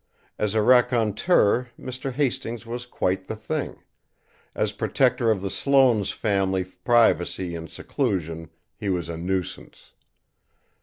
As 0.39 0.55
a 0.55 0.63
raconteur, 0.63 1.69
Mr. 1.79 2.11
Hastings 2.11 2.65
was 2.65 2.87
quite 2.87 3.27
the 3.27 3.35
thing; 3.35 3.83
as 4.55 4.71
protector 4.71 5.29
of 5.29 5.41
the 5.43 5.51
Sloane 5.51 6.03
family's 6.05 6.73
privacy 6.73 7.53
and 7.53 7.69
seclusion, 7.69 8.49
he 8.75 8.89
was 8.89 9.09
a 9.09 9.17
nuisance. 9.17 9.93